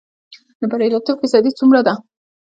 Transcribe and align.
د 0.59 0.61
بریالیتوب 0.71 1.17
فیصدی 1.21 1.51
څومره 1.59 1.81
ده؟ 1.87 1.93